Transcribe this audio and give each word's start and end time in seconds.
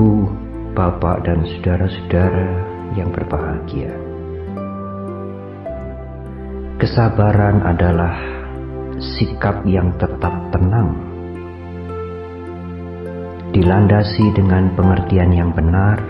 ibu, 0.00 0.32
bapak, 0.72 1.28
dan 1.28 1.44
saudara-saudara 1.44 2.48
yang 2.96 3.12
berbahagia. 3.12 3.92
Kesabaran 6.80 7.60
adalah 7.60 8.16
sikap 8.96 9.60
yang 9.68 9.92
tetap 10.00 10.32
tenang, 10.56 10.96
dilandasi 13.52 14.32
dengan 14.32 14.72
pengertian 14.72 15.36
yang 15.36 15.52
benar 15.52 16.00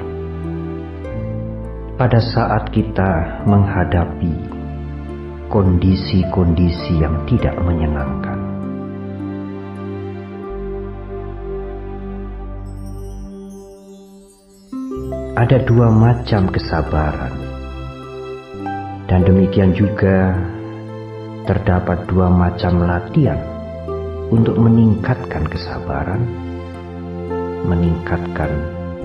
pada 1.99 2.23
saat 2.23 2.71
kita 2.71 3.43
menghadapi 3.51 4.39
kondisi-kondisi 5.51 7.03
yang 7.03 7.27
tidak 7.27 7.59
menyenangkan. 7.59 8.30
Ada 15.41 15.65
dua 15.65 15.89
macam 15.89 16.53
kesabaran, 16.53 17.33
dan 19.09 19.25
demikian 19.25 19.73
juga 19.73 20.37
terdapat 21.49 22.05
dua 22.13 22.29
macam 22.29 22.85
latihan 22.85 23.41
untuk 24.29 24.61
meningkatkan 24.61 25.49
kesabaran, 25.49 26.29
meningkatkan 27.65 28.53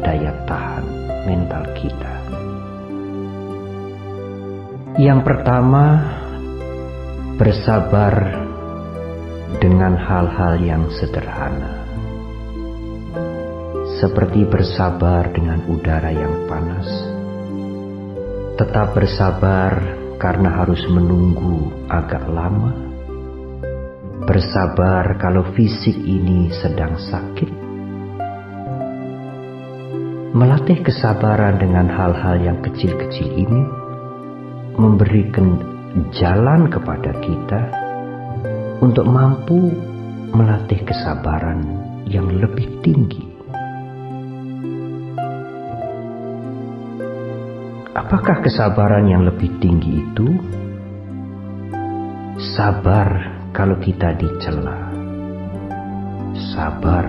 daya 0.04 0.36
tahan 0.44 0.84
mental 1.24 1.64
kita. 1.72 2.14
Yang 5.00 5.20
pertama, 5.24 6.04
bersabar 7.40 8.44
dengan 9.64 9.96
hal-hal 9.96 10.60
yang 10.60 10.84
sederhana 11.00 11.80
seperti 14.00 14.44
bersabar 14.44 15.32
dengan 15.32 15.64
udara 15.72 16.12
yang 16.12 16.48
panas. 16.52 16.88
Tetap 18.60 18.96
bersabar 18.96 19.72
karena 20.20 20.64
harus 20.64 20.84
menunggu 20.88 21.72
agak 21.88 22.24
lama. 22.28 22.72
Bersabar 24.26 25.16
kalau 25.20 25.48
fisik 25.54 25.96
ini 25.96 26.52
sedang 26.60 26.98
sakit. 26.98 27.52
Melatih 30.36 30.84
kesabaran 30.84 31.56
dengan 31.62 31.88
hal-hal 31.88 32.36
yang 32.44 32.60
kecil-kecil 32.60 33.28
ini 33.32 33.64
memberikan 34.76 35.56
jalan 36.12 36.68
kepada 36.68 37.16
kita 37.24 37.62
untuk 38.84 39.08
mampu 39.08 39.72
melatih 40.36 40.84
kesabaran 40.84 41.64
yang 42.04 42.28
lebih 42.28 42.84
tinggi. 42.84 43.25
Apakah 47.96 48.44
kesabaran 48.44 49.08
yang 49.08 49.24
lebih 49.24 49.56
tinggi 49.64 50.04
itu? 50.04 50.28
Sabar 52.60 53.08
kalau 53.56 53.80
kita 53.80 54.12
dicela. 54.20 54.92
Sabar 56.52 57.08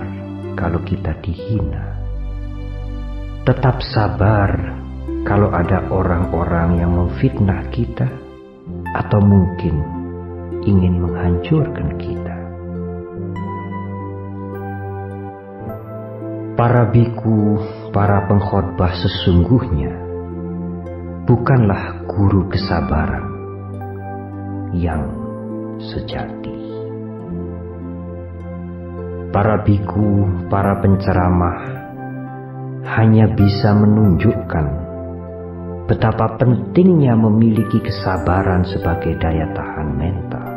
kalau 0.55 0.79
kita 0.87 1.11
dihina. 1.19 1.91
Tetap 3.43 3.83
sabar 3.83 4.79
kalau 5.27 5.51
ada 5.51 5.91
orang-orang 5.91 6.79
yang 6.79 6.95
memfitnah 6.95 7.67
kita 7.67 8.07
atau 8.95 9.19
mungkin 9.19 9.83
ingin 10.63 11.03
menghancurkan 11.03 11.99
kita. 11.99 12.37
Para 16.55 16.87
biku, 16.95 17.59
para 17.91 18.23
pengkhotbah 18.31 18.95
sesungguhnya 19.03 20.06
bukanlah 21.27 22.07
guru 22.07 22.47
kesabaran 22.47 23.27
yang 24.71 25.03
sejati. 25.75 26.55
Para 29.35 29.59
biku, 29.67 30.23
para 30.47 30.79
penceramah 30.79 31.59
hanya 32.95 33.27
bisa 33.35 33.75
menunjukkan 33.75 34.67
betapa 35.91 36.39
pentingnya 36.39 37.19
memiliki 37.19 37.83
kesabaran 37.83 38.63
sebagai 38.63 39.19
daya 39.19 39.51
tahan 39.51 39.89
mental. 39.99 40.47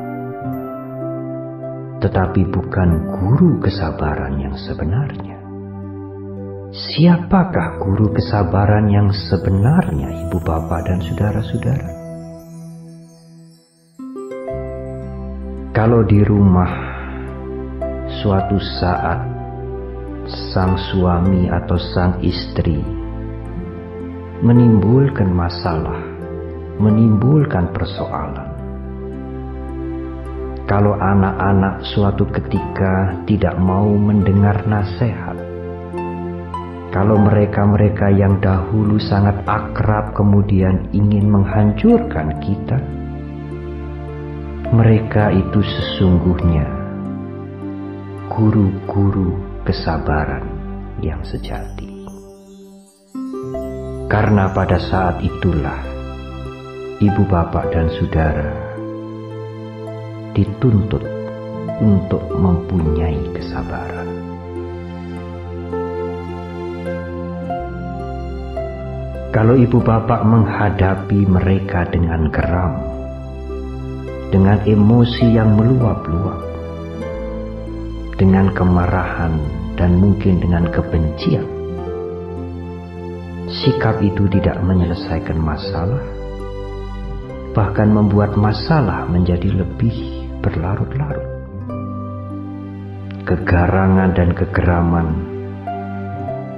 Tetapi 1.99 2.47
bukan 2.47 2.91
guru 3.19 3.59
kesabaran 3.59 4.39
yang 4.39 4.55
sebenarnya. 4.55 5.40
Siapakah 6.71 7.83
guru 7.83 8.15
kesabaran 8.15 8.87
yang 8.95 9.11
sebenarnya, 9.11 10.31
ibu 10.31 10.39
bapak 10.39 10.87
dan 10.87 11.03
saudara-saudara? 11.03 11.91
Kalau 15.75 16.07
di 16.07 16.23
rumah 16.23 16.71
suatu 18.23 18.55
saat 18.63 19.19
sang 20.55 20.79
suami 20.79 21.51
atau 21.51 21.75
sang 21.75 22.23
istri 22.23 22.79
menimbulkan 24.39 25.27
masalah, 25.27 25.99
menimbulkan 26.79 27.75
persoalan. 27.75 28.47
Kalau 30.71 30.95
anak-anak 30.95 31.83
suatu 31.83 32.31
ketika 32.31 33.19
tidak 33.27 33.59
mau 33.59 33.91
mendengar 33.91 34.63
nasihat, 34.71 35.40
kalau 36.91 37.15
mereka-mereka 37.23 38.11
yang 38.11 38.43
dahulu 38.43 38.99
sangat 38.99 39.47
akrab 39.47 40.11
kemudian 40.11 40.91
ingin 40.91 41.31
menghancurkan 41.31 42.43
kita, 42.43 42.83
mereka 44.75 45.31
itu 45.31 45.63
sesungguhnya 45.63 46.67
guru-guru 48.27 49.39
kesabaran 49.63 50.47
yang 50.99 51.23
sejati. 51.23 52.07
Karena 54.11 54.51
pada 54.51 54.83
saat 54.83 55.23
itulah 55.23 55.79
ibu 56.99 57.23
bapak 57.27 57.71
dan 57.71 57.87
saudara 57.95 58.51
dituntut 60.35 61.03
untuk 61.79 62.23
mempunyai 62.35 63.31
kesabaran. 63.35 64.30
Kalau 69.31 69.55
ibu 69.55 69.79
bapak 69.79 70.27
menghadapi 70.27 71.23
mereka 71.23 71.87
dengan 71.87 72.35
geram, 72.35 72.83
dengan 74.35 74.59
emosi 74.67 75.39
yang 75.39 75.55
meluap-luap, 75.55 76.43
dengan 78.19 78.51
kemarahan 78.51 79.39
dan 79.79 80.03
mungkin 80.03 80.43
dengan 80.43 80.67
kebencian, 80.75 81.47
sikap 83.55 84.03
itu 84.03 84.27
tidak 84.35 84.59
menyelesaikan 84.67 85.39
masalah, 85.39 86.03
bahkan 87.55 87.87
membuat 87.87 88.35
masalah 88.35 89.07
menjadi 89.07 89.63
lebih 89.63 89.95
berlarut-larut. 90.43 91.31
Kegarangan 93.31 94.11
dan 94.11 94.35
kegeraman 94.35 95.39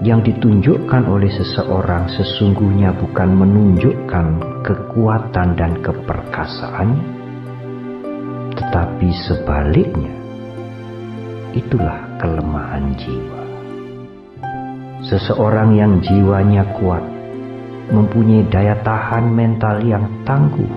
yang 0.02 0.18
ditunjukkan 0.26 1.06
oleh 1.06 1.30
seseorang 1.30 2.10
sesungguhnya 2.10 2.90
bukan 2.98 3.38
menunjukkan 3.38 4.26
kekuatan 4.66 5.54
dan 5.54 5.78
keperkasaannya, 5.78 7.06
tetapi 8.58 9.08
sebaliknya, 9.30 10.14
itulah 11.54 12.02
kelemahan 12.18 12.98
jiwa. 12.98 13.42
Seseorang 15.06 15.78
yang 15.78 16.02
jiwanya 16.02 16.66
kuat, 16.82 17.06
mempunyai 17.94 18.42
daya 18.50 18.74
tahan 18.82 19.30
mental 19.30 19.86
yang 19.86 20.02
tangguh, 20.26 20.70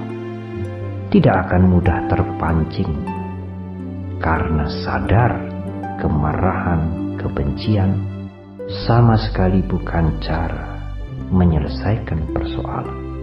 tidak 1.10 1.50
akan 1.50 1.66
mudah 1.66 1.98
terpancing 2.14 2.94
karena 4.22 4.70
sadar 4.86 5.34
kemarahan, 5.98 6.82
kebencian, 7.18 8.15
sama 8.66 9.14
sekali 9.18 9.62
bukan 9.62 10.18
cara 10.26 10.82
menyelesaikan 11.30 12.34
persoalan. 12.34 13.15